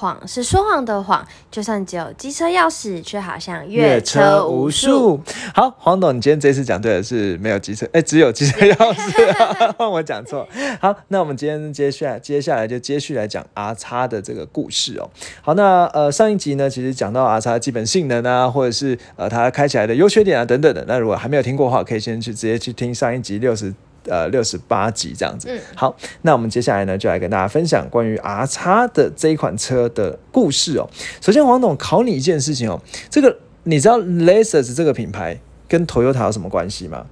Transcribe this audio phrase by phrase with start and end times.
[0.00, 5.20] 谎是说谎的谎，就算只有机车钥匙，却好像越车无数。
[5.54, 10.48] 好，黄董，你今天这次讲对的是没有机车，哎，只有机车钥匙，换我讲错。
[10.80, 15.10] 好，那我们今天接下来接下来就接续来讲 R 叉的这个故事哦。
[15.42, 20.82] 好，那呃上一集呢，其实讲到 R 叉的基本性能啊，或者是呃它开起来的优缺点啊等等的。
[20.88, 23.74] 那如果还没有听过的话，可以先去直接去听上一集六十。
[24.04, 25.48] 呃，六十八集这样子。
[25.50, 30.88] 嗯，好，那我们接下来呢，就来跟大家分享关于 R 叉的这一款车的故事哦。
[31.20, 37.06] 首先，黄董考你一件事情哦，这个你知道 Lexus 这个品牌跟 Toyota 有什么关系吗？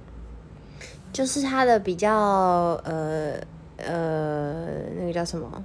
[1.11, 2.13] 就是它的比较
[2.83, 3.33] 呃
[3.77, 4.65] 呃，
[4.99, 5.63] 那个叫什么？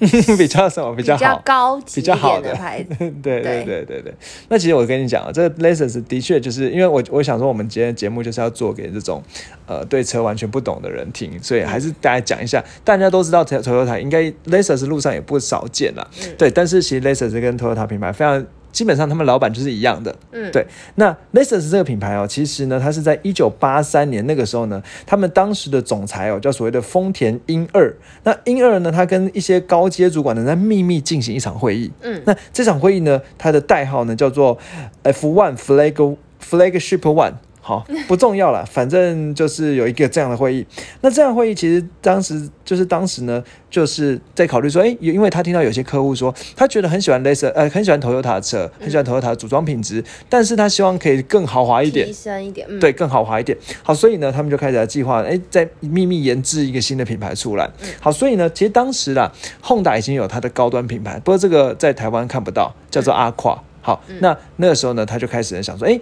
[0.36, 1.42] 比较什么比较好？
[1.44, 2.94] 高级比较好的牌子。
[3.22, 4.14] 对对对对对。
[4.48, 9.22] 那其实我跟你讲啊，这个 Lexus 的确就是因为我我想说，我们今天节目就是要做给这种
[9.66, 12.64] 呃对车完全不懂的人听，所以还是大家讲一下。
[12.82, 16.06] 大家都知道 Toyota 应该 Lexus 路上也不少见啦，
[16.38, 16.50] 对。
[16.50, 18.46] 但是其实 Lexus 跟 Toyota 品牌非常。
[18.72, 20.66] 基本上他们老板就是一样的，嗯，对。
[20.94, 27.94] 那 Lexus 这个品牌哦，其实呢，它是在一九八三年那个时候呢，他们当时的总裁哦，叫所谓的丰田英二。
[28.24, 31.90] 那英二呢，他跟一些高阶主管呢，在秘密进行一场会议。
[32.02, 34.56] 嗯，那这场会议呢，它的代号呢叫做
[35.02, 37.34] F One Flag Flagship One。
[37.70, 40.66] 好，不重要了， 反正就是有一个这样的会议。
[41.02, 43.40] 那这样会议其实当时就是当时呢，
[43.70, 53.56] 就是在考虑说，哎，因为他听到有些客户说，他觉得很喜欢 Laser，呃，很喜欢 Toyota 的车，很喜欢 Toyota 的组装品质，但是他希望可以更豪华一点，提升一点，对，更豪华一点。
[53.84, 57.70] 好，所以呢，他们就开始来计划，哎，在秘密研制一个新的品牌出来。
[58.00, 59.30] 好，所以呢，其实当时啦
[59.62, 63.62] ，Honda 已经有它的高端品牌，不过这个在台湾看不到，叫做阿胯。
[63.80, 66.00] 好，那那个时候呢，他就开始想说，哎。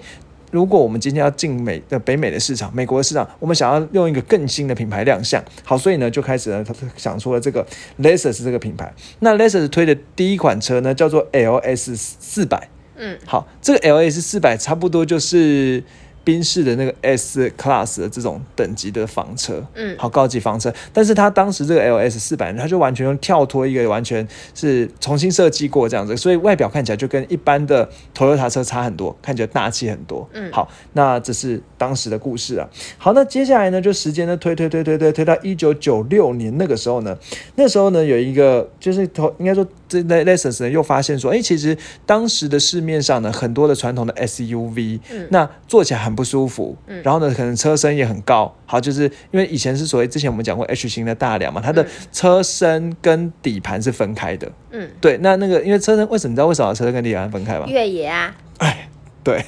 [0.51, 7.67] 如果我们今天要进美的北美的市场，美国的市场，我们想要用一个更新的品牌亮相，好，所以呢就开始呢，他想出了这个
[8.01, 8.93] Lexus 这个品牌。
[9.21, 12.69] 那 Lexus 推的第一款车呢，叫做 LS 四百。
[12.97, 15.83] 嗯，好，这个 LS 四百差不多就是。
[16.29, 30.29] 宾士的那个 S Class 的这种等级的房车，嗯，好高级房车，但是它当时这个 LS 四百，它就完全用跳脱一个完全是重新设计过这样子，所以外表看起来就跟一般的 Toyota 车差很多，看起来大气很多。
[30.35, 32.69] 嗯，好，那这是当时的故事啊。
[32.99, 37.17] 好，那接下来呢，就时间呢推推推推推推到一九九六年那个时候呢，
[37.55, 41.75] 那时候呢有一个就是头应该说这 Lexus 呢又发现说，哎，其实
[42.05, 46.18] 当时的市面上呢很多的传统的 SUV，嗯，那做起来很。
[46.19, 48.53] 不舒服，然后呢，可能车身也很高。
[48.67, 54.51] 好，就是因为以前是所谓之前我们讲过 H 型的大梁嘛，它的车身跟底盘是分开的。
[54.73, 55.17] 嗯，对。
[55.19, 57.67] 那那个因为车身为什么你知道为什么车身跟底盘分开吗？
[57.69, 58.35] 越野啊。
[58.59, 58.89] 哎，
[59.23, 59.45] 对。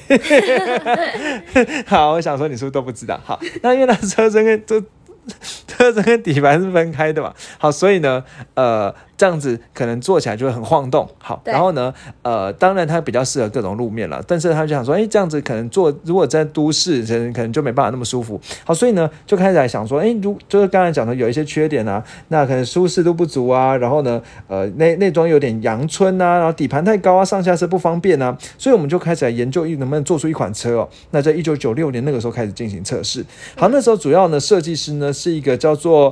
[1.85, 3.19] 好，我想说你是不是都不知道？
[3.25, 4.81] 好，那因为它车身跟车
[5.67, 7.33] 车身跟底盘是分开的嘛。
[7.57, 8.95] 好，所以呢，呃。
[9.21, 11.93] 这样子可能坐起来就会很晃动，好，然后呢，
[12.23, 30.89] 呃，当然它比较适合各种路面了，但是他就想说，哎，这样子可能坐如果在都市，可能可能就没办法那么舒服，好，所以呢，就开始来想说，哎，如就是刚才讲的有一些缺点啊，那可能舒适度不足啊，然后呢，呃，内内装有点阳春啊，然后底盘太高啊，上下车不方便啊，所以我们就开始来研究能不能做出一款车哦。
[31.11, 33.23] 那在一九九六年那个时候开始进行测试，
[33.55, 36.11] 好，那时候主要呢设计师呢是一个叫做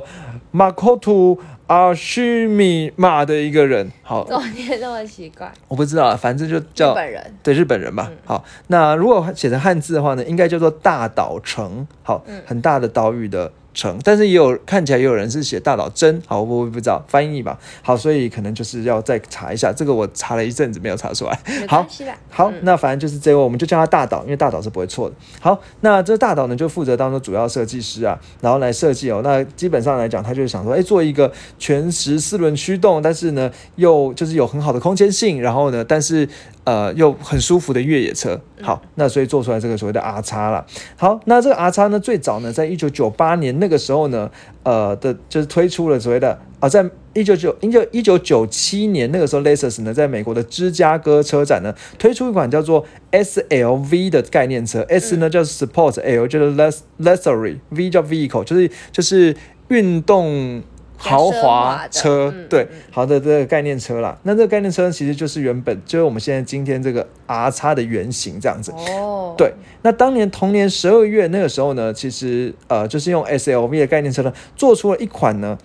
[0.54, 1.36] Makoto。
[1.70, 5.48] 阿须米马的一个人，好，怎么念那么奇怪？
[5.68, 8.10] 我不知道，反正就叫日本人，对日本人吧。
[8.24, 13.52] 好，那如果写成汉字的话呢，应该叫做大岛城，好，很大的岛屿的。
[13.74, 21.38] 城，但是也有看起来也有人是写大岛真，好，我我不知道翻译吧，好，所以可能就是要再查一下，这个我查了一阵子没有查出来，
[21.68, 21.86] 好，
[22.28, 25.14] 好，那反正就是这位，我们就叫他大岛，因为大岛是不会错的。
[25.40, 36.28] 好，那这大岛呢就负责当做主要设计师啊，然后来设计哦，那基本上来讲，他就是想说，哎，做一个全时四轮驱动，但是呢又就是有很好的空间性，然后呢，但是。
[36.64, 40.64] 呃，又很舒服的越野车，好，那所以做出来这个所谓的 R 叉了。
[40.94, 44.30] 好，那这个 R 叉呢，最早呢，在一九九八年那个时候呢，
[44.64, 46.84] 呃的，就是推出了所谓的啊，在
[47.14, 56.54] 一九九一九一九九七年那个时候，Lexus 呢，在美国的芝加哥车展呢，推出一款叫做 SLV 的概念车，S 呢叫 Sport，L 就是
[56.98, 59.34] Luxury，V 叫 Vehicle，就是就是
[59.68, 60.62] 运动。
[61.02, 64.16] 豪华车，对，好的这个概念车啦。
[64.22, 68.70] 那这个概念车其实就是原本就是我们现在今天这个 R 叉的原型这样子。
[68.72, 69.52] 哦，对。
[69.82, 75.56] 那当年同年十二月那个时候呢，其实呃就是用 SLV 的概念车呢，做出了一款呢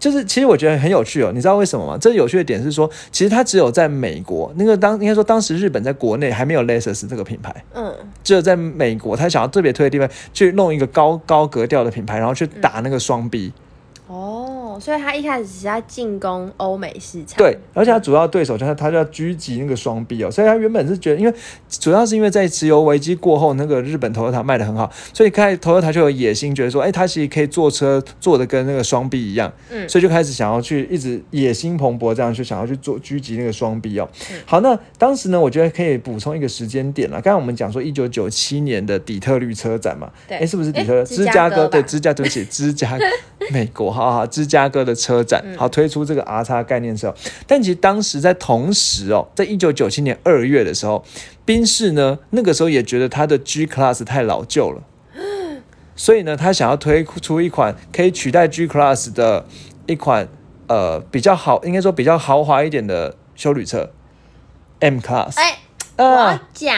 [0.00, 1.96] 就是其实我觉得很有趣哦，你知道为什么吗？
[1.96, 7.94] 这有趣的点是说，其实它只有在美国，那个当应该说当时日本在国内还没有 Lexus 这个品牌，嗯，
[8.24, 13.52] 只有在美国，他想要特别推的地方去弄一个高高格调的品牌，然后去打那个双 B。
[14.08, 14.41] 哦，
[14.78, 17.36] 所以他一开始是在进攻欧美市场。
[17.36, 21.34] 对，而且他主要对手就是他就要狙击那个双臂哦，所以他原本是觉得，因为
[21.68, 34.08] 主要是因为在石油危机过后，那个日本 Toyota 卖的很好，所以开 Toyota 就有野心，觉得说，哎，他其实可以坐车坐的跟那个双臂一样，嗯所以就开始想要去一直野心蓬勃，这样去想要去做狙击那个双臂哦。
[34.30, 37.20] 嗯好，那当时呢，我觉得可以补充一个时间点了。
[37.20, 41.04] 刚才我们讲说一九九七年的底特律车展嘛，对哎，是不是底特律？
[41.04, 42.98] 诶芝加哥芝加哥对，芝加对不起，芝加
[43.50, 47.14] 美国，哈哈，芝加哥的车展，嗯好推出这个 R 叉概念车哦。
[47.46, 51.04] 但其实当时在同时哦，在一九九七年二月的时候，
[51.44, 54.82] 宾士呢那个时候也觉得它的 G Class 太老旧了，
[55.96, 59.46] 所以呢，他想要推出一款可以取代 G Class 的
[59.86, 60.28] 一款
[60.68, 63.90] 呃比较好，应该说比较豪华一点的修旅车
[64.80, 65.34] M Class。
[65.36, 65.58] 哎、
[65.98, 66.76] 我要讲，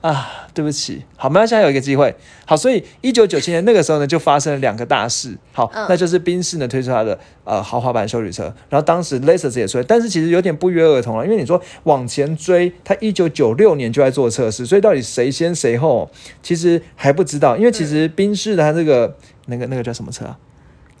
[0.00, 2.14] 啊，对不起，好，没关系，还有一个机会。
[2.46, 5.36] 好，所以一九九七年那个时候呢，就发生了两个大事。
[5.52, 16.10] 好，嗯那就是宾士呢推出它的呃豪华版修理车，然后当时 Lexus 也出来，但是其实有点不约而同了，因为你说往前追，它一九九六年就在做测试，所以到底谁先谁后，
[16.42, 17.56] 其实还不知道。
[17.56, 20.38] 因为其实宾士的它这个那个那个叫什么车啊？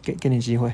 [0.02, 0.70] 给给你机会，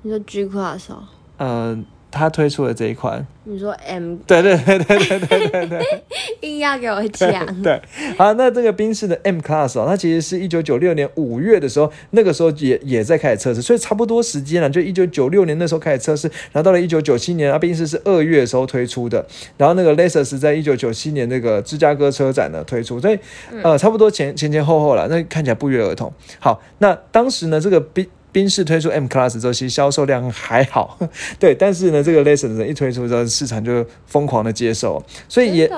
[0.00, 1.04] 你说 G Class 哦，
[1.36, 1.78] 呃，
[2.10, 6.04] 它推出的这一款，你说 M 对对对对对对对对。
[6.40, 7.80] 硬要给我讲，对，
[8.16, 19.24] 好，那这个宾士的 M Class 哦，它其实是一九九六年五月的时候，那个时候也也在开始测试，所以差不多时间了，就一九九六年那时候开始测试，然后到了一九九七年，啊，宾士是二月的时候推出的，
[19.58, 23.18] 然后那个 Lexus 在一九九七年那个芝加哥车展呢推出，所以
[23.62, 26.10] 呃差不多前前前后后了，那看起来不约而同。
[26.38, 30.98] 好，那当时呢这个宾宾士推出 M Class 之后，其实销售量还好，
[31.38, 35.70] 对，但是呢，这个 Lexus 呢一推出之后，市场就疯狂的接受，所以也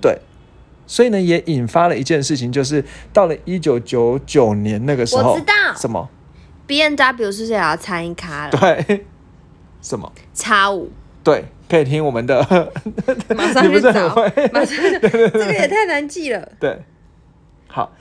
[0.00, 0.18] 对，
[0.86, 5.52] 所以呢，也引发了一件事情，就是到了一九九九年那个时候，我知道。
[5.76, 6.08] 什么
[6.66, 8.50] ？B N W 是不是也要参一咖了？
[8.50, 9.04] 对，
[9.82, 10.12] 什么？
[10.32, 10.90] 叉五，
[11.24, 12.72] 对，可以听我们的，
[13.36, 13.92] 马上去 找。
[14.52, 16.52] 马上这个也太难记了。
[16.60, 16.78] 对，
[17.68, 17.92] 好，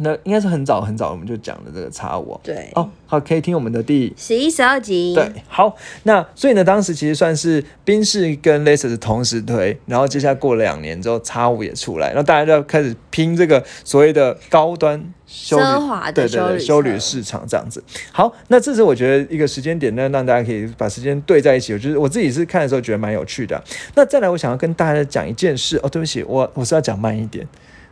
[0.00, 2.40] 那应该是很早很早我们就讲的这个叉五哦。
[2.42, 17.82] 对，哦，好，可以听我们的第十一、十二集，对，好，那所以呢，当时其实算是宾士跟 Lexus 同时推，然后接下来过了两年之后，叉五也出来，然后大家就要开始拼这个所谓的高端修旅奢华的对对对修旅市场这样子。
[18.12, 21.72] 好，那这是我觉得一个时间点呢，让大家可以把时间对在一起。
[21.72, 23.62] 我觉得我自己是看的时候觉得蛮有趣的。
[23.94, 27.46] 那再来，我想要跟大家讲一件事哦，对不起，我我是要讲慢一点。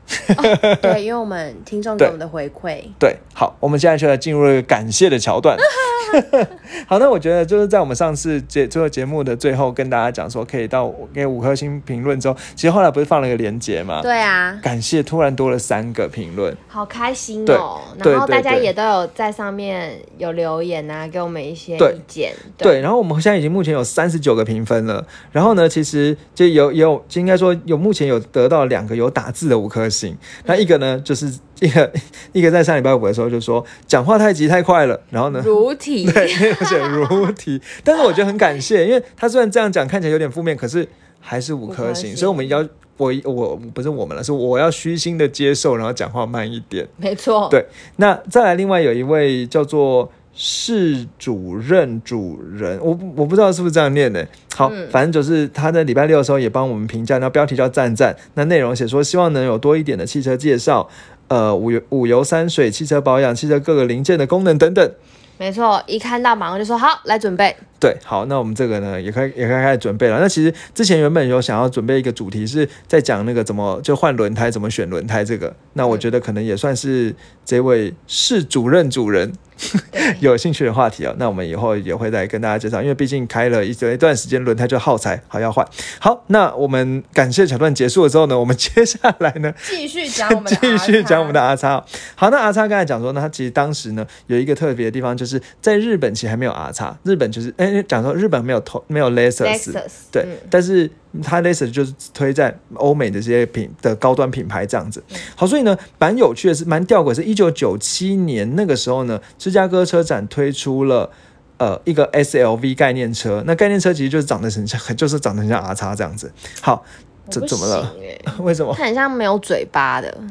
[0.81, 5.57] 对，因为我们听众给我们的回馈，对，好，我们现在就要进入了一个感谢的桥段。
[6.87, 14.01] 好，那我觉得就是在我们上次节最后节目的最后跟大家讲说，可以到给五颗星评论之后，其实后来不是放了一个连接吗？
[14.03, 17.81] 对啊，感谢突然多了三个评论，好开心哦。
[18.01, 22.33] 对然后大家也都有在上面有留言啊，给我们一些意见。
[22.57, 29.96] 对，然后我们现在已经目前有三十九个评分了，然后呢，其实就有有就应该说有目前有得到两个有打字的五颗星，
[30.45, 31.93] 那一个呢就是一个
[32.33, 35.43] 一个在上礼拜五的时候就说讲话太急太快了，然后呢。
[35.45, 40.87] 如题， 对，而且如题，但是我觉得很感谢，因为他虽然这样讲看起来有点负面，可是
[41.21, 42.59] 还是五颗星，五颗星所以我们要
[42.97, 46.87] 我我不是我们了，是我要虚心的接受，然后讲话慢一点。
[46.97, 47.49] 没错。
[47.51, 47.65] 对
[47.97, 54.25] 那再来，另外有一位叫做室主任主人，我我不知道是不是这样念的。
[54.55, 60.89] 好，嗯反正就是他在礼拜六的时候也帮我们评价，那标题叫赞赞，那内容写说希望能有多一点的汽车介绍。
[61.29, 64.93] 呃，五油五油三水、汽车保养、汽车各个零件的功能等等。
[65.39, 67.55] 没错，一看到马上就说好，来准备。
[67.81, 70.21] 对，好，那我们这个呢，也可以也可以开始准备了。
[70.21, 75.53] 那其实之前原本有想要准备一个主题，是在讲那个怎么就换轮胎，怎么选轮胎这个。
[75.73, 77.13] 那我觉得可能也算是
[77.45, 79.33] 这位是主任主人
[80.21, 81.15] 有兴趣的话题哦。
[81.19, 85.67] 那我们以后也会再跟大家介绍，因为毕竟开了一一段时间，轮胎就耗材，好要换。
[85.99, 91.41] 好，那我们感谢桥段结束了之后呢，我们接下来呢，继续讲我们的， 继续讲我们的。
[91.41, 91.85] 阿叉。
[92.15, 100.91] 好，那阿叉刚才讲说呢，他其实当时呢有一个特别的地方，就是在日本其实还没有阿叉，日本就是哎讲说日本没有投没有 Lexus，Lexus，对，嗯但是
[101.23, 105.03] 它 Lexus 就是推在欧美的这些品的高端品牌这样子。
[105.35, 111.11] 好，所以呢，蛮有趣的是，蛮吊诡，是一九九七年那个时候呢，芝加哥车展推出了。
[111.59, 116.31] 呃，一个 SLV 概念车，那概念车其实就是长得很像，就是长得很像 R 叉这样子。
[116.61, 116.85] 好，
[117.31, 117.97] 怎怎么了？
[118.41, 118.75] 为什么？
[118.77, 120.23] 它很像没有嘴巴的，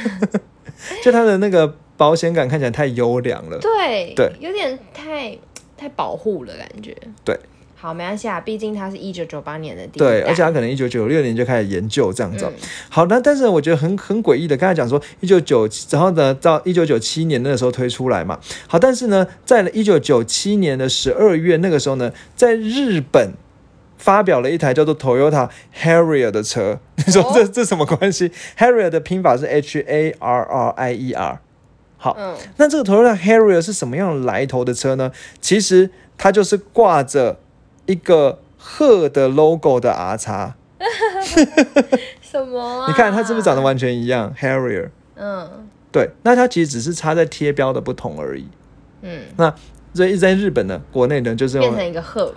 [1.04, 3.58] 就它的那个保险感看起来太优良了。
[3.58, 5.38] 对对有点太
[5.76, 6.96] 太保护了感觉。
[7.22, 7.38] 对。
[7.80, 12.46] 好，没关系啊，毕竟它是一九九八年的第一对，而且他可能一九九六年就开始研究这样子
[12.90, 18.38] 好，那但是我觉得很很诡异的，刚才讲说一九九，然后呢到一九九七年那个时候推出来嘛。
[18.66, 23.32] 好，但是呢，在一九九七年的十二月那个时候呢，在日本
[23.96, 26.78] 发表了一台叫做 Toyota Harrier 的车。
[27.06, 31.40] 你说这、哦这什么关系？Harrier 的拼法是 H A R R I E R。
[31.96, 35.10] 好，嗯，那这个 Toyota Harrier 是什么样来头的车呢？
[35.40, 37.38] 其实它就是挂着
[37.86, 40.54] 一个鹤的 logo 的 R 叉。
[42.22, 42.86] 什么、啊？
[42.88, 43.62] 你看它是不是长得？
[43.62, 48.48] 完全一样？Harrier，嗯对，那它其实只是插在贴标的不同而已。
[49.02, 49.54] 嗯，那
[49.92, 52.32] 所以在日本呢，国内呢就是变成用一个鹤。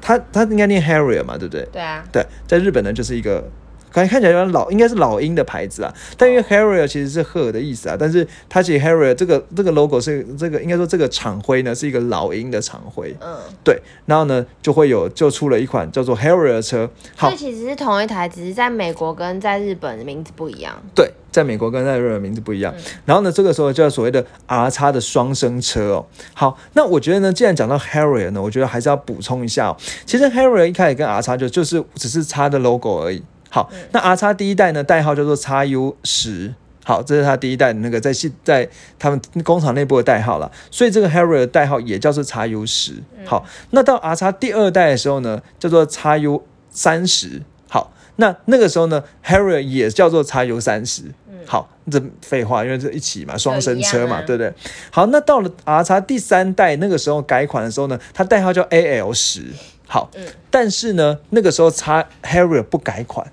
[0.00, 1.66] 它，它应该念 Harrier 嘛，对不对？
[1.72, 3.44] 对啊，对，在日本呢就是一个。
[3.92, 5.94] 感觉看起来有点老，应该是老鹰的牌子啊。
[6.16, 13.80] 但因为 Harrier 其实是鹤的意思啊，但是它其实 Harrier 这个这个 logo 是这个应该说这个厂徽呢是一个老鹰的厂徽，嗯，对。
[14.06, 20.74] 然后呢就会有就出了一款叫做 Harrier 的车，好这，其实是同一台，只是在美国跟在日本的名字不一样。
[20.94, 22.74] 对，在美国跟在日本名字不一样。
[22.76, 26.06] 嗯然后呢，这个时候叫所谓的 R 叉的双生车哦。
[26.34, 29.76] 好，那我觉得呢，既然讲到 Harrier 呢，我觉得还是要补充一下哦。
[30.04, 33.22] 其实 Harrier 一开始跟 R 叉就就是只是差的 logo 而已。
[33.50, 36.54] 好，那 R 叉第一代呢，代号叫做 x U 十。
[36.84, 38.66] 好，这是它第一代的那个在系在
[38.98, 42.94] 他们工厂内部的代号了，所以这个 Harrier 的代号也叫做 x U 十。
[43.26, 47.42] 好，那到 R 叉第二代的时候呢，叫做 x U 三十。
[47.68, 51.02] 好，那那个时候呢，Harrier 也叫做 x U 三十。
[51.44, 54.52] 好，这废话，因为这一起嘛，双生车嘛，啊对不对？
[54.90, 59.44] 好，那到了 R 叉第三代那个时候改款的时候呢，它代号叫 AL 十。
[59.86, 63.30] 好，嗯但是呢，那个时候叉 Harrier 不改款，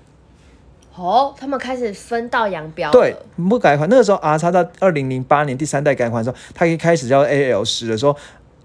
[0.96, 2.92] 哦，他们开始分道扬镳了。
[2.92, 3.14] 对，
[3.48, 3.88] 不改款。
[3.88, 8.16] 那个时候 R 叉到二零零八年第三代改款的时候，它一开始叫 AL 十的时候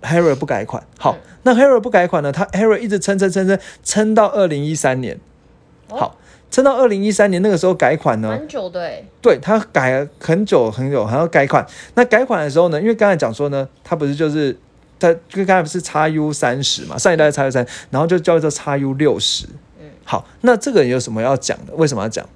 [0.02, 0.82] ，Harrier 不改款。
[0.98, 5.20] 好，嗯那 Harrier 不改款呢，它 Harrier 一直撑撑撑撑撑到二零一三年。
[5.90, 6.18] 哦好，
[6.50, 11.66] 撑到二零一三年那个时候改款呢，很久的欸对，它改了很久很久，还要改款。
[11.96, 14.58] 那改款的时候呢，因为刚才讲说呢，它不是就是
[15.00, 19.48] 它就刚才不是 x U 三十嘛，上一代是 x U 三，然后就叫做 x U 六十。
[20.12, 21.74] 嗯好，那这个有什么要讲的？
[21.75, 22.27] 为什么要讲？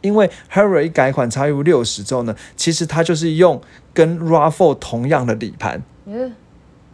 [0.00, 3.60] 因为 Harrier 一改款 x U 六十之后呢，其实它就是用
[3.92, 6.32] 跟 RAV4 同样的底盘，嗯，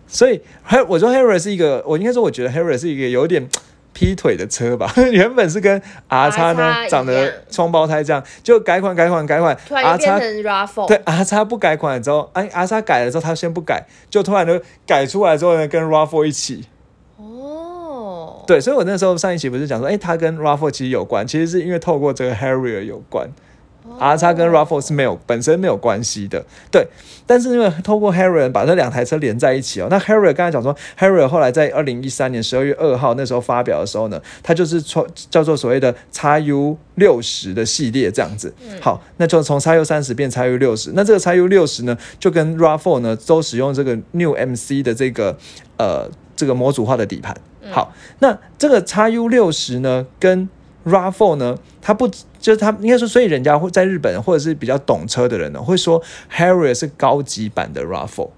[0.06, 3.46] 所以 Har 我说 Harrier 是一个，我应该说我觉得 Harrier 是一个有点。
[3.94, 5.70] 劈腿的车吧， 原本是跟
[6.08, 10.88] R 叉呢长得双胞胎这样，就改款改款改款，R 突然变成 Raffle。
[10.88, 16.64] 对，R 叉不改款之后，哎，R 叉改了之后，他先不改，就突然就改出来之后呢，跟 RAV4 一起。
[18.42, 23.28] 哦，对，所以我那时候上一期不是讲说，哎，它跟 RAV4 其实有关，其实是因为透过这个 Harrier 有关。
[23.98, 26.86] R 叉跟 RAV4 是没有本身没有关系的，对。
[27.26, 38.54] 但是因为透过 Harrier 把这两台车连在一起哦，那 Harrier 刚才讲说，Harrier 后来在二零一三年十二月二号那时候发表的时候呢，它就是从叫做所谓的 x U 六十的系列这样子。
[38.80, 45.36] 好，那就从 x U 三十变 x U 六十，那这个 x U 六十呢，就跟 RAV4 呢都使用这个 New MC 的这个
[45.76, 47.36] 呃这个模组化的底盘。
[47.70, 50.48] 好，那这个 x U 六十呢，跟
[50.84, 56.02] RAV4 呢，它不就是它应该说，所以人家会在日本或者是比较懂车的人呢，会说
[56.34, 58.28] Harrier 是高级版的 RAV4，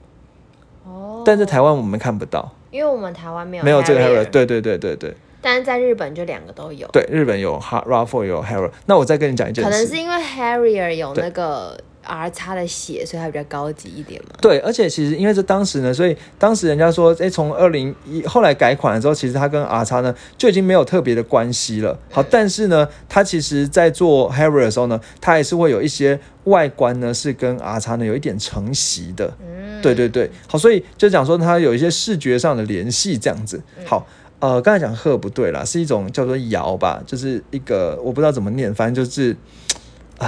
[0.84, 4.24] 哦，但在台湾我们看不到，因为我们台湾没有没有这个 Harrier。
[4.28, 5.14] 对对对对对。
[5.40, 6.88] 但是在日本就两个都有。
[6.88, 8.70] 对，日本有 Ha- RAV4 有 Harrier。
[8.86, 14.30] 那我再跟你讲一件事，可能是因为 Harrier 有那个 R 叉的血，所以它比较高级一点嘛。
[14.40, 21.98] 对，而且其实因为这当时呢，所以当时人家说，哎，从二零一后来改款了之后，其实它跟 R 叉呢就已经没有特别的关系了。
[22.10, 29.36] 好，但是呢，它其实在做 Harrier 的时候呢，它还是会有一些外观呢是跟 R 叉呢有一点承袭的。
[29.40, 33.62] 嗯，对对对，好，所以就讲说它有一些视觉上的联系这样子。
[33.84, 34.06] 好，
[34.40, 39.36] 呃，刚才讲鹤不对啦，是一种叫做摇吧，就是一个我不知道怎么念，反正就是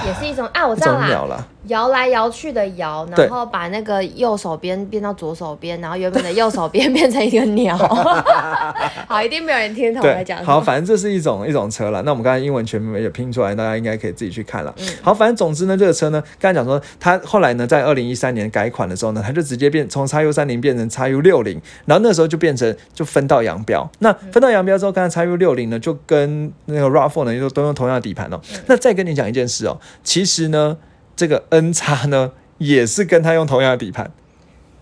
[0.04, 1.46] 也是一种啊，我知道啦，鸟啦。
[1.68, 7.76] 摇来摇去的摇，然后把那个右手边变到左手边，然后原本的右手边变成一个鸟。
[9.08, 12.02] 好，一定没有人听懂我在讲，什好，反正这是一种一种车了。
[12.02, 12.80] 那我们刚才英文全
[13.12, 14.74] 拼出来，大家应该可以自己去看了。
[14.78, 23.88] 嗯好，反正总之呢，这个车呢，刚才讲说，它后来呢，在二零一三年改款的时候呢，它就直接变从 x U 三零变成 x U 六零，然后那时候就变成就分道扬镳。
[24.00, 28.40] 那分道扬镳之后，刚才 x U 六零呢，就跟那个 RAV4 呢，都都用同样的底盘哦。
[28.66, 30.76] 那再跟你讲一件事哦，其实呢，
[31.16, 34.12] 这个 N 叉呢， 也是跟它用同样的底盘。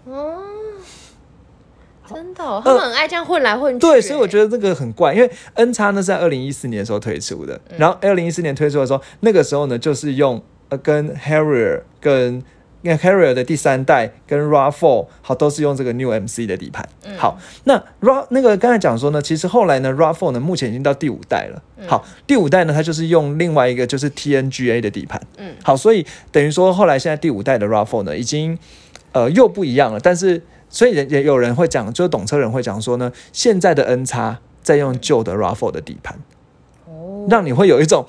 [0.04, 0.42] 哦，
[2.06, 3.80] 真的哦、他们很爱这样混来混去。
[3.80, 12.42] 对，所以我觉得得这个很怪，因为 N 叉呢是在二零一四年的时候推出的，嗯然后二零一四年推出的时候，那个时候呢就是用呃跟 Harrier 跟
[12.84, 16.86] 那 Carrier 的第三代跟 RAV4 好都是用这个 New MC 的底盘。
[17.16, 21.62] 好，那 RA 那个刚才讲说呢，其实后来呢 RAV4 呢目前已经到第五代了。
[21.86, 25.20] 好，第五代呢它就是用另外一个就是 TNGA 的底盘。
[25.38, 28.58] 嗯，好，所以等于说后来现在第五代的 RAV4 呢已经
[29.12, 36.18] 呃又不一样了，但是所以也也有人会讲，就是懂车人会讲说呢，现在的 N 叉在用旧的 RAV4 的底盘。
[36.86, 38.04] 哦，让你会有一种，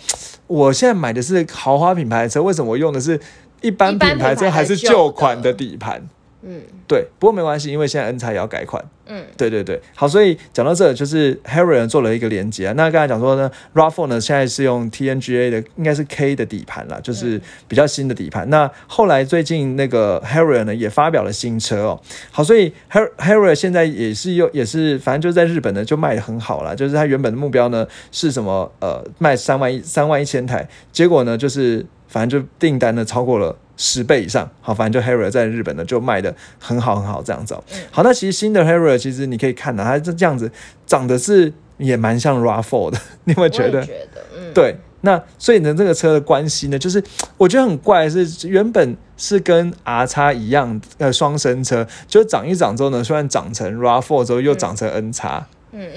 [0.48, 3.20] 我现在买的是豪华品牌的车，为什么我用的是
[3.62, 6.02] 一般品牌车品牌的还是旧旧款的的底盘？
[6.48, 8.84] 嗯对，不过没关系，因为现在 N 叉也要改款。
[9.08, 12.74] 嗯对对对，好，所以讲到这，就是 Harrier 做了一个连接啊。
[12.78, 18.48] 那刚才讲说呢，RAV4 呢现在是用 TNGA 的，应该是 K 的底盘啦，就是比较新的底盘。
[18.52, 26.76] 那后来最近那个 Harrier 呢也发表了新车哦，好，所以 Har Harrier 现在也是用也是，反正就在日本呢就卖的很好啦。
[26.76, 28.72] 就是它原本的目标呢是什么？
[28.80, 31.84] 呃，卖三万一三万一千台，结果呢就是
[32.16, 33.54] 反正就订单呢超过了。
[33.78, 37.62] 十倍以上，好，反正就 Harrier 在日本呢就卖的很好很好这样子、哦。
[37.92, 40.50] 好，那其实新的 Harrier 其实你可以看到，它这这样子
[40.88, 43.86] 长得是也蛮像 RAV4 的，你有没有觉得？
[43.86, 47.04] 觉得，嗯，对，那所以呢，这个车的关系呢，就是
[47.36, 55.90] 我觉得很怪的是，原本是跟 R 叉一样，呃，双生车，就长一长之后呢，虽然长成 RAV4 之后又长成 N 叉、嗯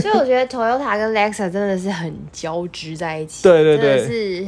[0.00, 4.46] 所以我觉得 Toyota 跟 Lexus 真的是很交织在一起， 对对对是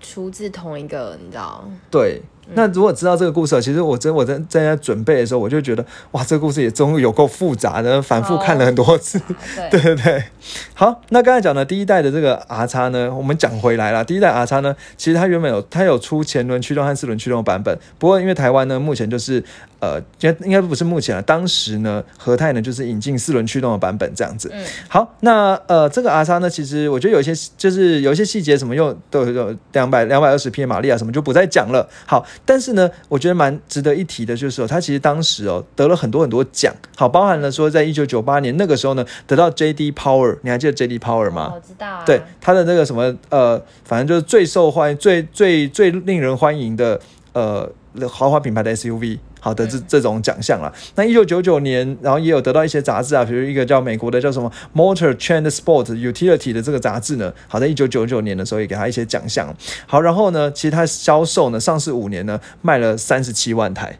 [0.00, 1.64] 出自同一个，你知道？
[1.90, 2.22] 对。
[2.54, 9.20] 那如果知道这个故事，其实我真我在在在准备的时候，我就觉得哇，这个故事也终于有够复杂的，反复看了很多次。
[9.68, 10.24] 对对对对，
[10.72, 14.04] 好，那刚才讲的第一代的这个 R 叉呢，我们讲回来了。
[14.04, 19.42] 第一代 R 叉呢，其实它原本有它有出前轮驱动和四轮驱动的版本，不过因为台湾呢目前就是
[19.86, 24.50] 呃，应该应该不是目前了，当时呢和泰呢就是引进四轮驱动的版本这样子。
[24.52, 31.88] 嗯好，那呃这个 R 叉呢，其实我觉得有一些就是有一些细节什么用都有有两百两百二十匹马力啊什么就不再讲了。
[32.04, 41.52] 好，但是呢，我觉得蛮值得一提的，就是说它其实当时哦得了很多很多奖，好，包含了说在一九九八年那个时候呢得到 JD Power，你还记得 JD Power 吗？
[41.52, 47.00] 哦我知道啊，对，他的那个什么呃，反正就是最受欢迎、最最最令人欢迎的
[47.32, 47.70] 呃
[48.08, 49.18] 豪华品牌的 SUV。
[49.46, 50.72] 好的，这这种奖项啦。
[50.96, 59.54] 那一九九九年，然后也有得到一些杂志啊，比如一个叫美国的叫什么 Motor Trend Sport Utility 的这个杂志呢，好，在一九九九年的时候也给他一些奖项。
[59.86, 63.96] 好，然后呢，其实他销售呢，上市五年呢，卖了三十七万台。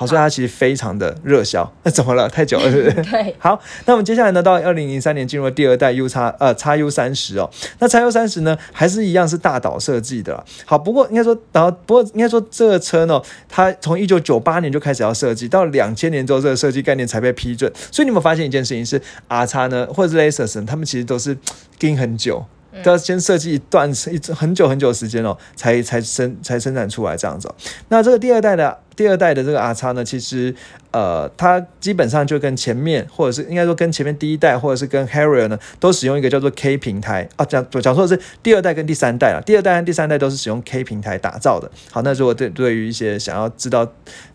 [0.00, 1.70] 好，所以它其实非常的热销。
[1.84, 2.26] 那怎么了？
[2.26, 2.94] 太久了，是不是？
[3.12, 7.50] 对， 好，那我们接下来呢，到二零零三年进入了第二代 U 叉呃叉 U 三十哦。
[7.80, 10.42] 那叉 U 三十呢，还是一样是大岛设计的啦。
[10.64, 17.70] 好，不过应该说，然后不过应该说这个车呢，它从一九九八年就开始要设计，到两千年之后，这个设计概念才被批准。
[17.92, 21.36] 所以你有没有发现一件事情是 R 叉呢，或者是 Lexus，呢他们其实都是
[21.78, 22.46] 盯很久。
[22.82, 27.54] 都要先设计一段一很久很久时间哦，才才生才生产出来这样子、哦。
[27.88, 30.54] 那这个第二代的第二代的这个 R 叉呢，其实
[30.90, 41.70] 呃，它基本上就跟前面或者是应该说跟前面第一代或者是跟 Harrier 呢，都使用一个叫做 K 平台啊，讲讲说的是第二代跟第三代啊，第二代和第三代都是使用 K 平台打造的。
[41.90, 43.90] 好，那如果对对于一些想要知道。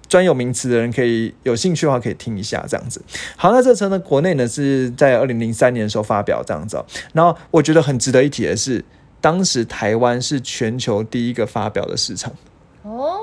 [0.07, 3.01] 专有名词的人可以有兴趣的话，可以听一下这样子。
[3.35, 6.85] 好，那这车呢，国内呢是在二零零三年的时候发表这样子、哦。
[7.13, 8.83] 然后我觉得很值得一提的是，
[9.19, 12.31] 当时台湾是全球第一个发表的市场。
[12.83, 13.19] 哦，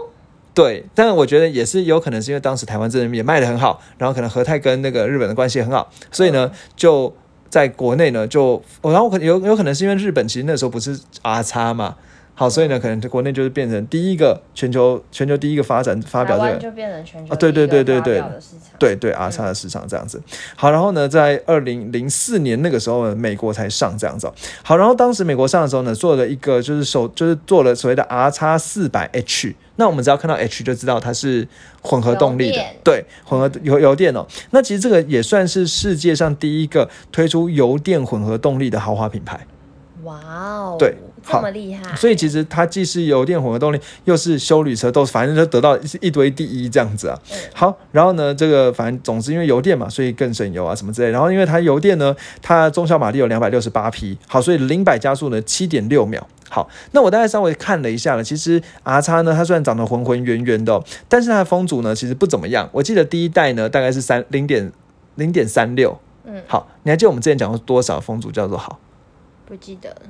[0.52, 7.14] 对，但是我觉得也是有可能是因为当时台湾真的也卖的很好，然后可能和泰跟那个日本的关系也很好，所以呢就
[7.48, 11.96] 在国内呢就，然后可有有可能是因为日本其实那时候不是 R 叉嘛。
[12.34, 18.22] 好，所以呢，可能国内就是变成第一个全球全球第一个发展发表这个就变成全球啊对对对对对
[18.78, 20.20] 对对 R 叉的市场这样子。
[20.56, 24.34] 好，然后呢，在二零零四年那个时候呢，美国才上这样子哦。
[24.62, 29.54] 好，然后当时美国上的时候呢，做了一个就是手就是做了所谓的 R 叉四百 H。
[29.76, 31.46] 那我们只要看到 H 就知道它是
[31.82, 34.26] 混合动力的，对，混合油油电哦。
[34.50, 39.46] 那其实这个也算是世界上第一个推出油电混合动力的豪华品牌。
[40.04, 47.18] 哇哦，对这么厉害，所以其实它既是油电混合动力，又是修旅车，都反正就得到一堆第一这样子啊。
[47.54, 51.10] 好，然后呢，这个反正总之因为油电嘛，所以更省油啊什么之类。
[51.10, 56.26] 然后因为它油电呢，它中小马力有两百六十八匹，好，所以零百加速呢七点六秒。
[56.50, 62.68] 好，那我大概稍微看了一下了，其实 R 叉呢，它虽然长得浑浑圆圆的、哦，但是它的风阻呢其实不怎么样。
[62.72, 64.70] 我记得第一代呢大概是三零点
[65.14, 65.98] 零点三六。
[66.24, 68.78] 嗯，好，你还记得我们之前讲过多少风阻叫做好？
[69.46, 70.02] 不记得了。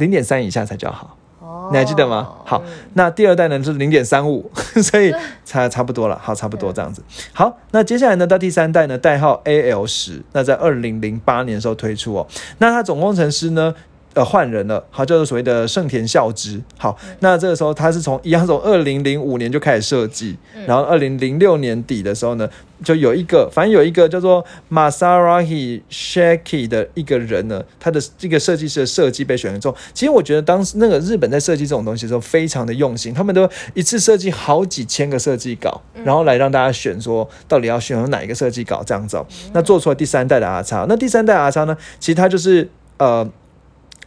[0.00, 1.16] 零点三以下才叫好。
[1.38, 2.28] 哦，你还记得吗？
[2.44, 4.50] 好嗯，那第二代呢是零点三五，
[4.82, 5.10] 所以
[5.44, 7.02] 差差不多了，好，差不多这样子。
[7.32, 12.26] 好，那接下来呢到第三代呢，代号 AL 十，那在二零零八年的时候推出哦。
[12.58, 13.74] 那它总工程师呢，
[14.14, 16.60] 呃换人了，好，叫做所谓的盛田孝之。
[16.76, 22.48] 好，那这个时候他是从一样从二零零五年就开始设计，然后二零零六年底的时候呢，
[22.82, 29.74] 就有一个反正有一个叫做 Masarahi Shaki 的一个人呢，他的这个设计师的设计被选中。
[29.94, 39.26] 其实我觉得当时那个日本在设计这种东西的时候非常的用心，他们都一次设计好几千个设计稿，然后来让大家选说到底要选用哪一个设计稿这样子、哦。
[39.52, 42.68] 那做出了第三代的 R 叉，那第三代 R 叉呢，其实它就是
[42.98, 43.30] 呃。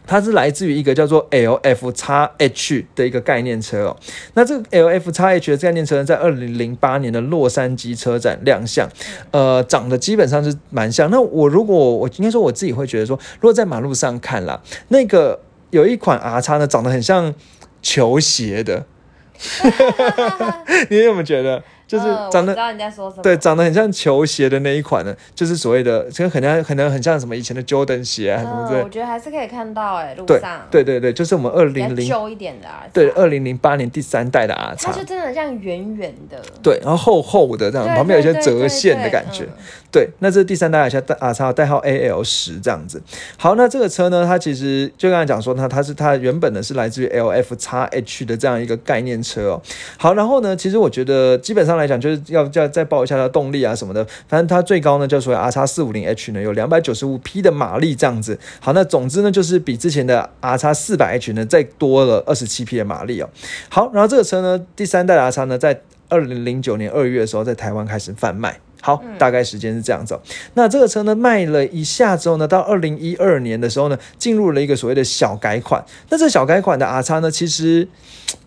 [0.06, 3.96] 它是来自于一个叫做 LF 叉 H 的一个概念车哦。
[4.34, 8.88] 那这个 LF 叉 H 的概念车呢，在二零零八年的洛杉矶车展亮相，
[9.30, 11.10] 呃，长得基本上是蛮像。
[11.10, 15.40] 那我如果我应该说我自己会觉得说，如果在马路上看啦，那个
[15.70, 17.34] 有一款 R 叉呢，长得很像
[17.80, 18.86] 球鞋的，
[20.90, 21.62] 你有没有觉得？
[21.86, 23.22] 就是长得知道你在说什么。
[23.22, 39.44] 对，长得很像球鞋的那一款呢，就是所谓的，这个可能可能很像什么以前的 Jordan 鞋啊，什么之类嗯，我觉得还是可以看到哎，路对上对对对，就是我们二零零旧一点的啊，对二零零八年第三代的 R 叉它就，真的像圆圆的，对，然后厚厚的这样，旁边有一些对对折线的感觉。
[39.44, 39.48] 对
[39.94, 43.00] 对，那这是第三代 R 叉代 R 叉代号 AL 十这样子。
[43.36, 49.62] 好，那这个车呢，它其实就刚才讲说它它是它原本呢是来自于 LF 叉 H 的这样一个概念车哦。
[49.96, 54.04] 好，然后呢，其实我觉得基本上来讲，就是要再再报一下它的动力啊什么的。
[54.28, 58.38] 反正它最高呢，就所谓 R 叉四五零 H 呢有两百九十五匹的马力这样子。
[58.60, 63.28] 好，那总之呢，就是比之前的 R 叉四百 H 呢再多了二十七匹的马力哦。
[63.68, 68.60] 好，然后这个车呢，第三代的 R 叉呢，在二零零九年二月的时候，在台湾开始贩卖。
[68.82, 70.20] 好，大概时间是这样子、哦。
[70.52, 75.82] 那这个车呢，卖了一下之后呢，到二零一二年的时候呢，进入了一个所谓的小改款。
[76.10, 77.88] 那这小改款的 R 叉呢，其实，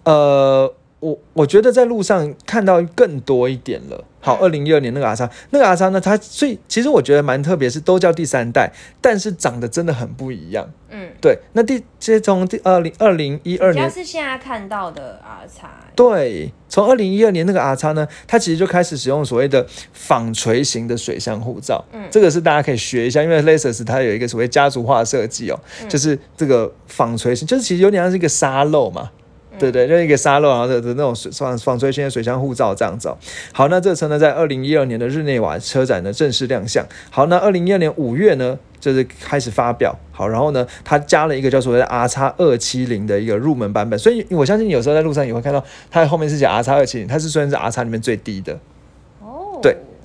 [0.03, 4.03] 呃，我我觉得在路上看到更多一点了。
[4.19, 10.67] 好，二零一二年那个 R 叉，那个 R 叉呢，它所以其实我觉得蛮特别，是都叫第三代，但是长得真的很不一样。
[10.89, 21.86] 嗯，对，那第其实从第二零二零一二年是现在看到的 R 叉，对，从二零一二年那个 R 叉呢，它其实就开始使用所谓的纺锤型的水箱护罩。
[21.93, 29.12] 嗯，这个是大家可以学一下，因为 Lexus 它有一个所谓家族化的设计哦，就是这个纺锤型，就是其实有点像是一个沙漏嘛。
[29.60, 33.17] 对对，就一个沙漏，然后的的那种水纺纺锤型的水箱护罩这样子哦。
[33.52, 36.86] 好，那这车呢，在二零一二年的日内瓦车展呢正式亮相。
[37.10, 39.96] 好，那二零一二年五月呢，就是开始发表。
[40.12, 48.60] 好，然后呢，它加了一个叫所谓的 R 叉二七零的一个入门版本，所以我相信你有时候在路上也会看到它后面是写 R 叉二七零，它是虽然是 R 叉里面最低的。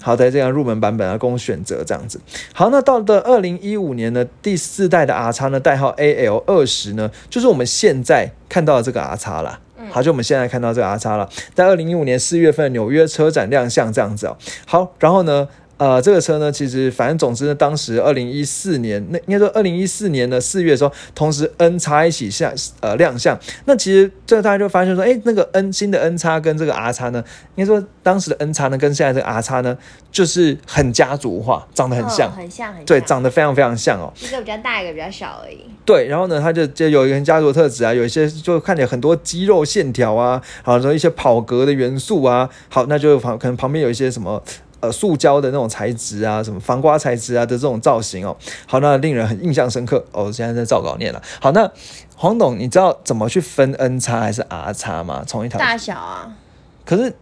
[0.03, 2.21] 好在这样入门版本啊供选择这样子。
[2.53, 9.61] 好，那到了二零一五年呢，第四代的 R 叉呢，代号 AL 二十呢，就是我们现在看到的这个 R 叉啦。
[9.91, 14.37] 好，就我们现在看到这个 R 叉了，在二零一五年四月份纽约车展亮相这样子哦。
[14.65, 15.49] 好，然后呢，
[15.83, 23.37] 呃，这个车呢，其实反正总之呢，当时二零一四年，那应该说二零一四年的四月的时候，同时 N 叉一起下呃亮相。
[23.65, 27.25] 那其实这个大家就发现说，哎，那个 N 新的 N 叉跟这个 R 叉呢，
[27.57, 29.77] 应该说当时的 N 叉呢跟现在这个 R 叉呢，
[30.13, 34.13] 就是很家族化，长得很像，嗯很像，很像，对，长得非常非常像哦。
[34.21, 35.65] 一个比较大，一个比较小而已。
[35.85, 44.41] 对，然后呢，它就就有一个家族的特质啊，有一些就看起来很多肌肉线条啊，好，然后一些跑格的元素啊，好，那就旁可能旁边有一些什么
[44.83, 50.31] 呃塑胶的那种材质啊，什么防刮材质啊的这种造型哦，好，那令人很印象深刻哦。
[50.31, 51.71] 现在在照稿念了，好，那
[52.17, 55.25] 黄董，你知道怎么去分 N 叉还是 R 叉吗？
[55.27, 56.37] 从一条，大小啊，
[56.85, 57.15] 可是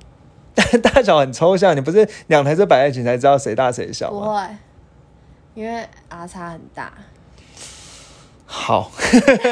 [0.83, 4.19] 大小很抽象，你不是两台车摆在一起才知道谁大谁小吗？
[4.19, 4.43] 不会，
[5.55, 6.93] 因为 R 叉很大。
[8.53, 8.91] 好，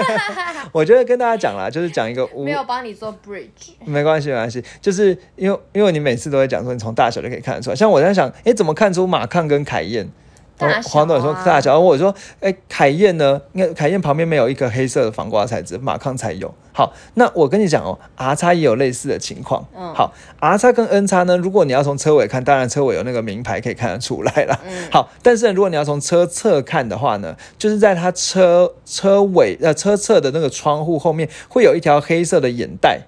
[0.72, 10.10] 我觉得跟大家讲啦，就是讲一个 无没有帮你做 bridge，没关系，没关系，就是因为因为你每次都会讲说你从大小就可以看得出来，像我在想，哎，怎么看出马抗跟凯宴？
[10.84, 13.40] 黄董说大小，我说，哎，凯宴呢？
[13.52, 16.52] 因为凯宴旁边没有一个黑色的防刮材质，马康才有。
[16.72, 19.64] 好，那我跟你讲哦，R 叉也有类似的情况。
[19.76, 24.58] 嗯好，R 叉跟 N 叉呢，如果你要从车尾看，当然车尾有那个名牌可以看得出来啦。
[24.64, 33.00] 嗯好，但是呢如果你要从车侧看的话呢，就是在它车车尾呃车侧的那个窗户后面会有一条黑色的眼带。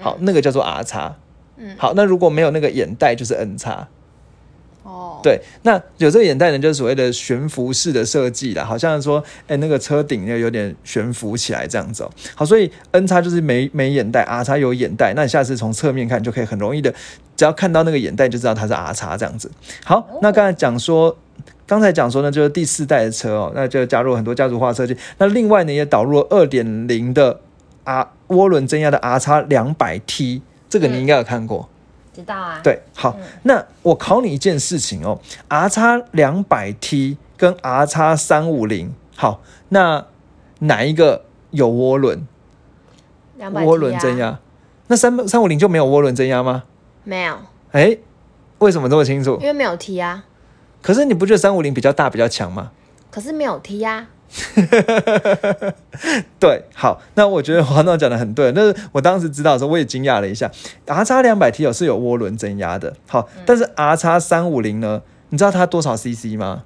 [0.00, 1.16] 好，那个叫做 R 叉。
[1.56, 3.88] 嗯好，那如果没有那个眼带，就是 N 叉。
[4.88, 12.10] 哦，对，那有这个眼袋呢，就是所谓的悬浮式的设计啦，好像说，哎、那个车顶呢有点悬浮起来这样子哦。
[12.34, 16.92] 好，所以 N 叉就是没没眼袋，R 叉有眼袋，那你下次从侧面看就可以很容易的，
[17.36, 19.50] 只要看到那个眼袋就知道它是 R 叉这样子。
[19.84, 21.16] 好，那刚才讲说。
[21.66, 24.96] 刚才讲说呢，就是第四代的车哦，那就加入很多家族化设计。
[25.18, 27.40] 那另外呢，也导入了二点零的
[27.84, 31.68] R 涡轮增压的 R 叉两百 T，这个你应该有看过。
[32.20, 40.06] 知道啊。，对，好，那我考你一件事情哦，R 叉两百 T 跟 R 叉三五零，好，那
[40.60, 42.26] 哪一个有涡轮？
[43.40, 44.40] 涡轮增压？
[44.88, 46.64] 那三三五零就没有涡轮增压吗？
[47.04, 47.36] 没有，
[47.70, 47.96] 哎，
[48.58, 49.46] 为什么这么清楚因？
[49.46, 50.24] 为没有 T 啊，
[50.82, 52.72] 可是你不觉得三五零比较大比较强吗？
[53.10, 54.08] 可是没有 T 啊，
[56.38, 58.52] 对，好，那我觉得黄总讲的很对。
[58.52, 60.50] 那是我当时知道的时候，我也惊讶了一下。
[60.86, 65.02] R 叉两百 T 有是有涡轮增压的，好，但是 R 叉三五零呢？
[65.30, 66.64] 你知道它多少 CC 吗？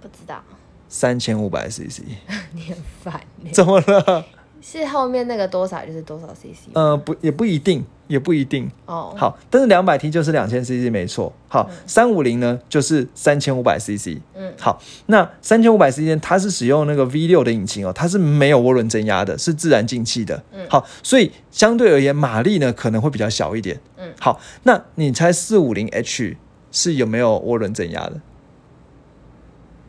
[0.00, 0.40] 不知道，
[0.88, 2.02] 三千五百 CC，
[2.52, 3.50] 你很烦呢。
[3.52, 4.24] 怎么了？
[4.70, 8.70] 是后面那个多少就是多少 CC 呃，不，也不一定，也不一定。
[8.84, 11.32] 哦，好，但是两百 T 就是两千 CC 没错。
[11.48, 14.18] 好，三五零呢就是三千五百 CC。
[14.34, 20.42] 嗯，好，那三千五百 CC 它是使用那个 V 六的引擎哦，它是没有涡轮增压的，是自然进气的。
[20.52, 23.80] 嗯好，所以相对而言马力呢可能会比较小一点。
[23.96, 26.36] 嗯，好，那你猜四五零 H
[26.70, 28.20] 是有没有涡轮增压的？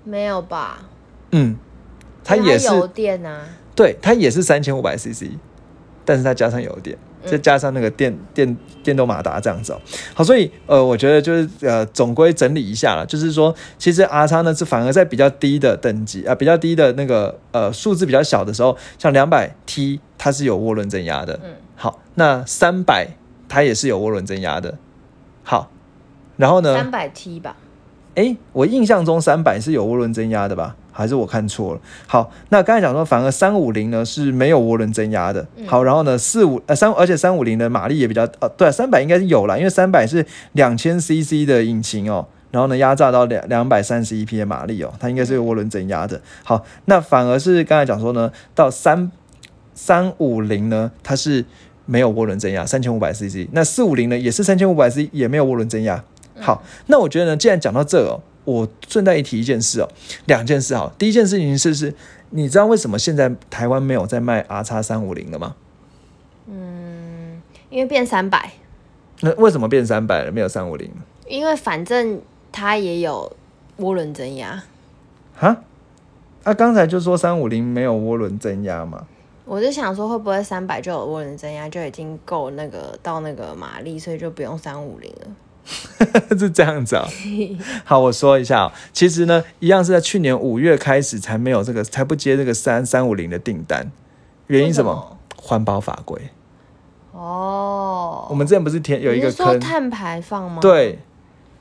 [0.06, 0.86] 没有吧？
[1.32, 1.58] 嗯，
[2.24, 3.42] 它也是油电啊，
[3.80, 5.28] 对，它也是三千五百 CC，
[6.04, 7.32] 但是它加上油电，嗯。
[7.32, 9.80] 再加上那个电电电动马达这样子哦。
[10.14, 23.08] 好，所以呃，我觉得就是呃，总归整理一下了，就是说，其实 R 叉呢是反而在比较低的等级啊、比较低的那个呃数字比较小的时候，像两百 T 它是有涡轮增压的，嗯，好，那三百
[23.48, 24.78] 它也是有涡轮增压的，
[25.44, 25.72] 好，
[26.36, 26.76] 然后呢？
[26.76, 27.56] 三，百 T 吧，
[28.20, 30.76] 哎，我印象中三百是有涡轮增压的吧？
[30.92, 31.80] 还是我看错了？
[32.06, 35.48] 好，那刚才讲说，反而三五零呢是没有涡轮增压的。
[35.56, 46.20] 嗯好，然后呢，四五呃三，而且三五零的马力也比较呃，对、啊，三百应该是有啦，因为三百是两千 CC 的引擎哦，然后呢压榨到两两百三十一匹的马力哦，它应该是有涡轮增压的。
[46.44, 49.10] 好，那反而是刚才讲说呢，到三
[49.74, 51.46] 三五零呢，它是
[51.86, 53.48] 没有涡轮增压，三千五百 CC。
[53.54, 56.04] 那四五零呢，也是三千五百 CC，也没有涡轮增压。
[56.40, 59.90] 好，那我觉得呢，既然讲到这哦，我顺带一提一件事哦，
[60.26, 60.92] 两件事好。
[60.98, 61.94] 第一件事情是是，
[62.32, 65.56] 你知道为什么现在台湾没有在卖 R 叉三五零了吗？
[66.48, 68.54] 嗯因为变三百，
[69.22, 70.90] 那为什么变三百了，没有三五零？
[71.28, 72.20] 因为反正
[72.52, 73.32] 它也有
[73.78, 74.64] 涡轮增压，
[75.36, 75.58] 哈？
[76.44, 79.06] 啊，刚才就说三五零没有涡轮增压嘛？
[79.46, 85.28] 我就想说会不会三百就有涡轮增压就已经够那个到那个马力，所以就不用三五零了。
[86.38, 87.08] 是这样子啊、
[87.84, 93.92] 好，我说一下、哦，其实呢，一样是在去年五月开始才没有这个，才不接这个三三五零的订单。
[94.48, 95.18] 原因什么？
[95.36, 96.20] 环保法规。
[97.12, 101.00] 哦，我们之前不是填有一个坑，碳排放吗？，对，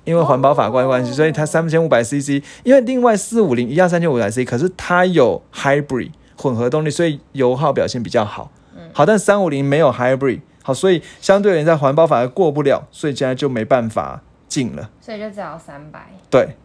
[0.04, 8.50] 因为环保法规的关系，哦所以它三千五百 CC，因为另外四五零一样三千五百 CC，可是它有 hybrid 混合动力，所以油耗表现比较好。
[8.92, 14.90] 好，但三五零没有 hybrid，好，所以相对而言在环保法而过不了，所以现在就没办法进了。
[15.00, 16.10] 所以就只要三百。
[16.28, 16.56] 对，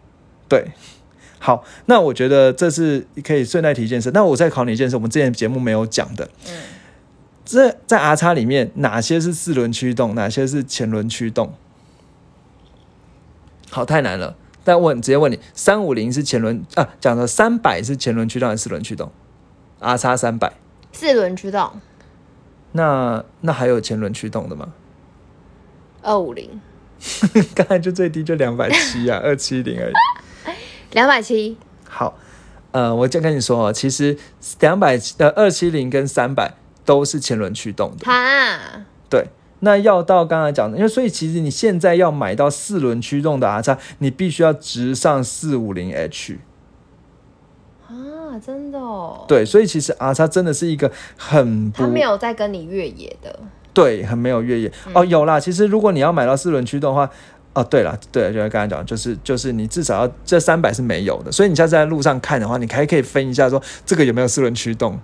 [0.49, 0.67] 对。
[1.39, 4.11] 好，那我觉得这是可以顺带提一件事。
[4.13, 6.27] 那我再考你一件事，我们之前节目没有讲的。
[6.49, 6.51] 嗯，
[7.45, 11.53] 这在 R 叉里面，哪些是四轮驱动，哪些是前轮驱动？
[13.69, 14.35] 好，太难了。
[14.65, 16.89] 但问直接问你，三五零是前轮啊？
[16.99, 19.09] 讲的三百是前轮驱动还是四轮驱动
[19.79, 20.51] ？R 叉三百，
[20.91, 21.71] 四轮驱动，
[22.73, 24.73] 那那还有前轮驱动的吗？
[26.01, 26.59] 二五零，
[27.55, 29.93] 刚才就最低就两百七啊， 二七零而已。
[30.91, 31.57] 两百七。
[31.87, 32.17] 好，
[32.71, 34.17] 呃，我就跟你说哦，其实
[34.59, 38.05] 两百呃二七零跟三百都是前轮驱动的。
[38.05, 39.27] 哈，对，
[39.59, 46.39] 那要到刚才讲的，因为所以其实你现在要买到四轮驱动的 R 叉，你必须要直上四五零 H。
[48.33, 53.39] 啊，真的哦。，对，所以其实 R 叉真的是一个很不他没有在跟你越野的。
[53.73, 55.05] 对，很没有越野、哦。
[55.05, 57.09] 有啦，其实如果你要买到四轮驱动的话。
[57.55, 64.99] 哦，对了，对，就是刚才讲，就是就是你至少要这三百是没有的，所以你下次在路上看的话，你还可以分一下说这个有没有四轮驱动。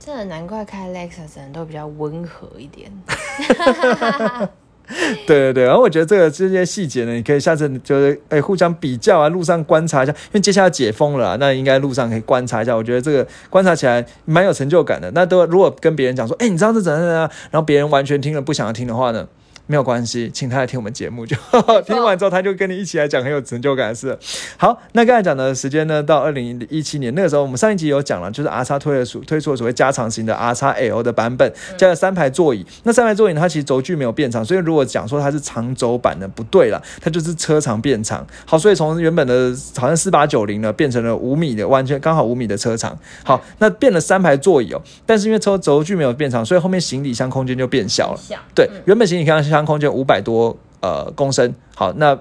[0.00, 2.90] 真的难怪开 Lexus 的人都比较温和一点。
[5.26, 12.76] 对对对，然后我觉得这个这些细节呢，你可以下次就是哎互相比较啊，路上观察一下，因为接下来解封了，那应该路上可以观察一下。
[12.76, 15.10] 我觉得这个观察起来蛮有成就感的。
[15.12, 19.26] 那都如果跟别人讲说，哎，你知道这怎样怎样，然后别人完全听了不想要听的话呢？
[19.66, 21.80] 没有关系，请他来听我们节目就好。
[21.82, 24.16] 听完之后，他就跟你一起来讲很有成就感的事。
[24.56, 32.66] 好，那刚才讲的时间呢，到二零一七年那个时候，我们上一集有讲了，就是 R 叉推了所推出了所谓加长型的 R 叉 L 的版本，加了三排座椅。
[32.82, 38.26] 那三排座椅呢，它其实轴距没有变长，所以如果讲说它是长轴版的，不对了，它就是车长变长。
[38.44, 42.98] 好，所以从原本的好像四八九零呢，变成了五米的，完全刚好五米的车长。
[43.22, 48.20] 好，那变了三排座椅哦，但是因为车轴距没有变长，所以后面行李箱空间就变小了。
[48.54, 52.18] 对，原本行李箱箱空间五百多呃公升，好，那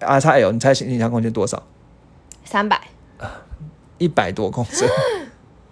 [0.00, 1.62] R 叉 L 你猜行李箱空间多少？
[2.44, 2.80] 三百。
[3.98, 4.88] 一百多公升。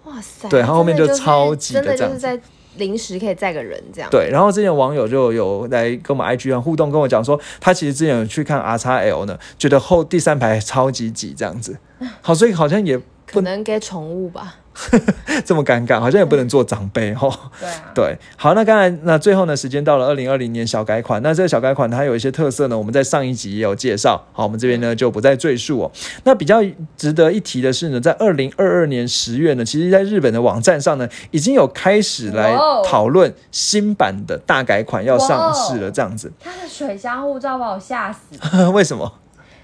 [0.05, 2.43] 哇 哇塞，对它后面就超级的真的这样子就是在
[2.77, 4.09] 临时可以载个人这样。
[4.09, 11.77] 对，然后之前网友就有来跟我们 IG 上互动，跟我讲说，他其实之前有去看 R 叉 L 呢，觉得后第三排超级挤这样子。
[12.21, 14.55] 好，所以好像也可能给宠物吧。
[15.45, 17.31] 这么尴尬，好像也不能做长辈哦。
[17.59, 25.91] 对啊， 对，好，那刚才那最后呢，时间到了二零二零年小改款，那这个小改款它有一些特色呢，我们在上一集也有介绍，好，我们这边呢就不再赘述哦。
[26.23, 26.61] 那比较
[26.97, 32.55] 值得一提的是呢，在二零二二年十月呢，其实在日本的网站上呢，已经有开始来
[32.85, 38.19] 讨论新版的大改款要上市了，这样子，它的水箱护照把我吓死。
[38.71, 39.20] 为什么？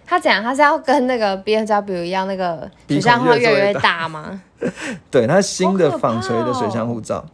[0.09, 4.41] 他讲他是要跟那个 B N W 一样，那个水箱会越来越大大吗？
[5.11, 7.25] 对，他新的纺锤的水箱哦护罩。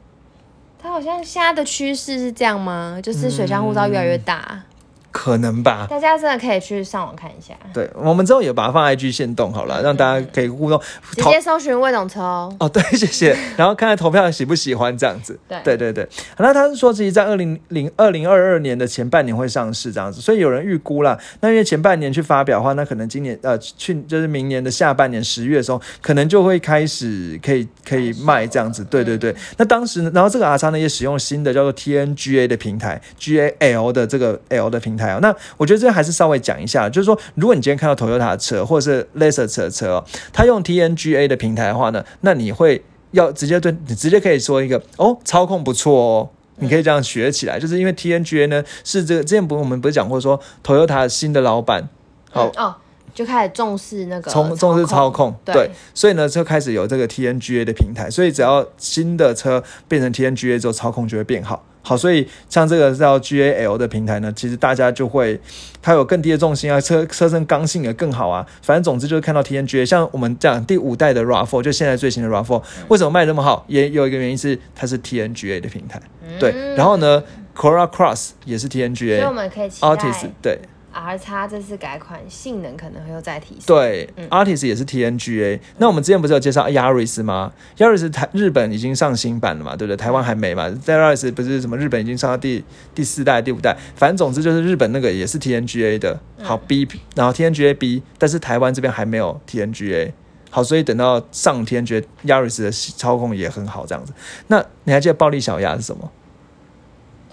[0.82, 3.00] 它好像现在的趋势是这样吗？
[3.02, 4.64] 就是水箱护罩越来越大，
[5.14, 10.82] 可能吧，大家真的可以去上网看一下，对，我们之后也把它放在 IG 线动好了，让大家可以互动。
[11.12, 12.54] 直接搜寻魏董车哦。
[12.60, 13.38] 哦，对，谢谢。
[13.56, 15.40] 然后看看投票喜不喜欢这样子。
[15.48, 16.10] 对对对对。
[16.38, 21.18] 那他是说，其实在二零零二零二二年的前半年会上市这样子，所以有人预估啦。
[21.42, 28.84] 那因为前半年去发表的话，那可能今年呃去就是明年的下半年十月的时候，可能就会开始可以可以卖这样子。
[28.86, 29.36] 对对对。
[29.58, 46.30] 那当时呢，然后这个阿叉呢也使用新的叫做 TNGA 的平台，GAL 的这个 L 的平台那我觉得这还是稍微讲一下，就是说，如果你今天看到 Toyota 的车或者是 Lexus 的车哦，它用 TNGA 的平台的话呢，那你会要直接对你直接可以说一个哦，操控不错哦。
[46.58, 51.90] 你可以这样学起来，就是因为 TNGA 呢是这个之前不我们不是讲过说 Toyota 新的老板
[52.32, 52.76] 好哦，
[53.14, 61.64] 就开始重视那个重重视操控，对对，所以呢就开始有这个 TNGA 的平台，所以只要新的车变成 TNGA 之后，操控就会变好。
[61.86, 65.38] 好，所以像这个叫 GAL 的平台呢，其实大家就会
[65.82, 68.48] 它有更低的重心啊，车车身刚性也更好啊。
[68.62, 73.66] 反正总之就是看到 TNGA，像我们讲第五代的 RAV4，就现在最新的 RAV4，为什么卖得那么好？
[73.68, 76.02] 也有一个原因是它是 TNGA 的平台，
[76.40, 76.54] 对。
[76.78, 77.22] 然后呢
[77.54, 79.32] ，Corolla Cross 也是所以我 TNGA。
[79.34, 80.60] 们可以期待 Altis 对
[80.94, 83.64] R 叉这次改款性能可能会又再提升。
[83.66, 85.60] 对、嗯 a r t i s 也是 TNGA。
[85.80, 89.98] 那我们之前不是有介绍 Yaris 吗？Yaris 台日本已经上新版了嘛，对不对？
[89.98, 90.70] 台湾还没嘛。
[90.70, 100.12] 在 Yaris 不是什么日本已经上到第第四代、第五代，反正总之就是日本那个也是 TNGA 的，好 B，然后 TNGA B，但是台湾这边还没有 TNGA。
[100.50, 104.14] 好，所以等到上天，觉得 Yaris 的操控也很好，这样子。
[104.48, 106.12] 那你还记得暴力小鸭是什么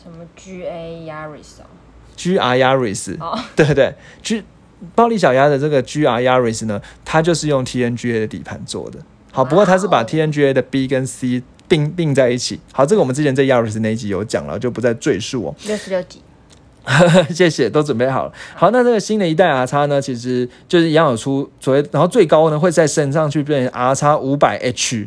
[0.02, 1.68] 什么 G A Yaris 哦？
[2.20, 4.42] ？GR Yaris，、哦 对对对，G
[4.94, 8.98] 暴力小鸭的这个 GR Yaris 呢，它就是用 TNGA 的底盘做的。
[9.33, 12.61] 好，不过它是把哇哦 TNGA 的 B 跟 C 并并在一起。
[12.72, 15.54] 好，这个我们之前在 Yaris 那一集有讲了，就不再赘述哦。
[15.66, 16.20] 六十六级。
[17.33, 18.33] 谢谢，都准备好了。
[18.54, 25.06] 好，那这个新的一代 R 叉呢，其实就是一样有出所谓，然后最高呢会再升上去变成 R 叉五百 H。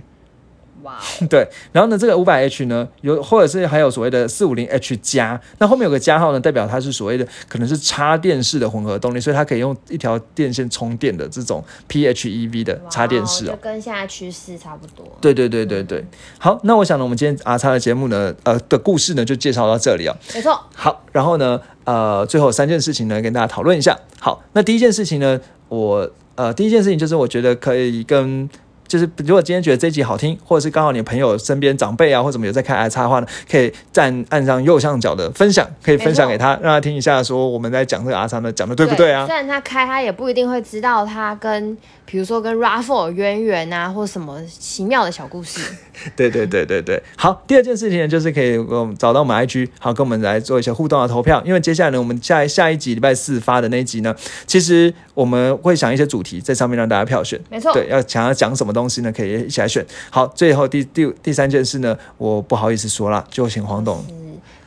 [1.29, 13.57] 对，然后呢，这个五百 H 呢，有或者是还有所谓的四五零 H 加，那后面有个加号呢，代表它是所谓的可能是插电式的混合动力，所以它可以用一条电线充电的这种 PHEV 的插电式哦。
[13.61, 15.05] 跟现在趋势差不多。
[15.21, 16.03] 对对对对对，
[16.37, 20.15] 好，那我想呢，我们今天阿叉的节目呢，呃的故事呢，就介绍到这里哦。
[20.33, 23.97] 没错，好，然后呢，呃，最后三件事情呢，跟大家讨论一下。
[24.19, 28.49] 好，那第一件事情呢，我呃，第一件事情就是我觉得可以跟。
[28.87, 39.25] 就是如果今天觉得这一集好听，或者是刚好你朋友身边长辈啊，或者什么有在看 i 叉的话呢，可以站按上右上角的分享，可以分享给他，让他听一下，说我们在讲这个 R 叉呢，讲的对不对啊？
[39.25, 41.77] 虽然他开，他也不一定会知道他跟，
[42.13, 45.59] 比如说跟 Raffle 有渊源啊，或什么奇妙的小故事。
[46.15, 51.41] 对对对对对，好，第二件事情呢，就是可以给我们找到我们 IG，好跟我们来做一些互动的投票。
[51.43, 57.41] 因为接下来呢，我们下下一集礼拜四发的那一集呢，其实我们会想一些主题在上面让大家票选。
[57.49, 59.83] 没错，对，要想要讲什么东西呢，可以一起来选。
[60.11, 64.05] 好，最后第第第三件事呢，我不好意思说了，就请黄董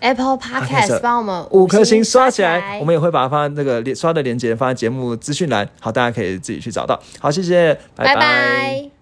[0.01, 7.01] Apple Podcast 帮我们五颗星刷起起来，我们也会把它放在那个连刷的链接放在节目资讯栏，好，大家可以自己去找到。
[7.19, 8.96] 好，谢谢，拜拜